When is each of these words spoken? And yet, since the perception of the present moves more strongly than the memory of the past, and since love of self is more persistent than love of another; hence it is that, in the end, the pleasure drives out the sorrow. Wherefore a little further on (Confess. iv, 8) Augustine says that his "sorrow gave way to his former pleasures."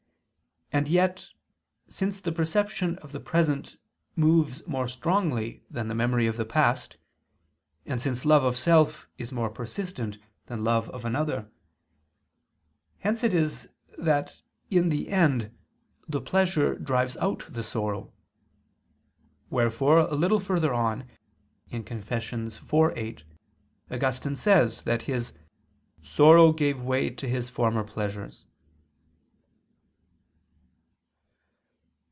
And 0.73 0.87
yet, 0.87 1.27
since 1.89 2.21
the 2.21 2.31
perception 2.31 2.97
of 2.99 3.11
the 3.11 3.19
present 3.19 3.75
moves 4.15 4.65
more 4.65 4.87
strongly 4.87 5.65
than 5.69 5.89
the 5.89 5.93
memory 5.93 6.27
of 6.27 6.37
the 6.37 6.45
past, 6.45 6.95
and 7.85 8.01
since 8.01 8.23
love 8.23 8.45
of 8.45 8.55
self 8.55 9.05
is 9.17 9.33
more 9.33 9.49
persistent 9.49 10.17
than 10.45 10.63
love 10.63 10.89
of 10.91 11.03
another; 11.03 11.51
hence 12.99 13.21
it 13.21 13.33
is 13.33 13.67
that, 13.97 14.41
in 14.69 14.87
the 14.87 15.09
end, 15.09 15.51
the 16.07 16.21
pleasure 16.21 16.75
drives 16.75 17.17
out 17.17 17.45
the 17.49 17.63
sorrow. 17.63 18.13
Wherefore 19.49 19.97
a 19.99 20.13
little 20.15 20.39
further 20.39 20.73
on 20.73 21.05
(Confess. 21.69 22.31
iv, 22.31 22.73
8) 22.73 23.23
Augustine 23.91 24.37
says 24.37 24.83
that 24.83 25.01
his 25.01 25.33
"sorrow 26.01 26.53
gave 26.53 26.79
way 26.79 27.09
to 27.09 27.27
his 27.27 27.49
former 27.49 27.83
pleasures." 27.83 28.45